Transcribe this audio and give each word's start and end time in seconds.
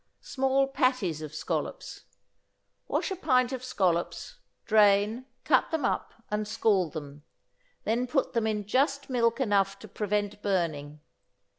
=Small 0.23 0.67
Patties 0.67 1.21
of 1.21 1.35
Scallops.= 1.35 2.05
Wash 2.87 3.11
a 3.11 3.15
pint 3.15 3.51
of 3.51 3.63
scallops, 3.63 4.37
drain, 4.65 5.27
cut 5.43 5.69
them 5.69 5.85
up, 5.85 6.15
and 6.31 6.47
scald 6.47 6.93
them; 6.93 7.21
then 7.83 8.07
put 8.07 8.33
them 8.33 8.47
in 8.47 8.65
just 8.65 9.11
milk 9.11 9.39
enough 9.39 9.77
to 9.77 9.87
prevent 9.87 10.41
burning. 10.41 11.01